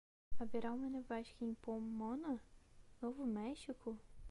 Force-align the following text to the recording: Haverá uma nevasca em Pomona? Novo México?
Haverá 0.39 0.73
uma 0.73 0.89
nevasca 0.89 1.45
em 1.45 1.53
Pomona? 1.53 2.41
Novo 3.03 3.23
México? 3.27 3.99